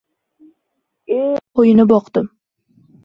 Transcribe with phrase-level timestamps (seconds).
[1.17, 2.31] El qo‘yini boqdim.